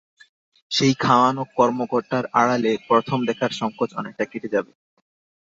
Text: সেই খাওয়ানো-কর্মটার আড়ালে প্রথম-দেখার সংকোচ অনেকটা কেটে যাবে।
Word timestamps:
সেই 0.71 0.93
খাওয়ানো-কর্মটার 0.95 2.23
আড়ালে 2.33 2.71
প্রথম-দেখার 2.87 3.51
সংকোচ 3.59 3.89
অনেকটা 3.93 4.23
কেটে 4.25 4.49
যাবে। 4.55 4.71